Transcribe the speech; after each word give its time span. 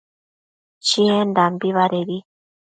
Chiendambi 0.87 1.67
badedi 1.77 2.17